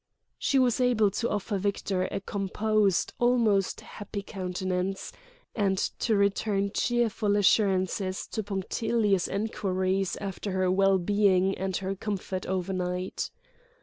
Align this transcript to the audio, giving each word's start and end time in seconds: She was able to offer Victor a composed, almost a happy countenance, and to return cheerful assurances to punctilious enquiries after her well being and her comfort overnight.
She 0.39 0.57
was 0.57 0.81
able 0.81 1.11
to 1.11 1.29
offer 1.29 1.59
Victor 1.59 2.05
a 2.11 2.19
composed, 2.21 3.13
almost 3.19 3.81
a 3.81 3.85
happy 3.85 4.23
countenance, 4.23 5.11
and 5.55 5.77
to 5.77 6.15
return 6.15 6.71
cheerful 6.73 7.35
assurances 7.37 8.25
to 8.29 8.41
punctilious 8.41 9.27
enquiries 9.27 10.17
after 10.19 10.53
her 10.53 10.71
well 10.71 10.97
being 10.97 11.55
and 11.55 11.77
her 11.77 11.93
comfort 11.95 12.47
overnight. 12.47 13.29